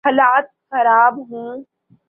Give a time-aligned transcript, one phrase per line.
[0.05, 1.63] حالات خراب ہوں۔